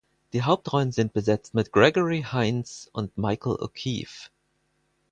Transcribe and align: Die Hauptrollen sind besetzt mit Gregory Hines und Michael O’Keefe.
Die 0.33 0.41
Hauptrollen 0.41 0.91
sind 0.91 1.13
besetzt 1.13 1.53
mit 1.53 1.71
Gregory 1.71 2.25
Hines 2.31 2.89
und 2.91 3.15
Michael 3.19 3.57
O’Keefe. 3.61 4.31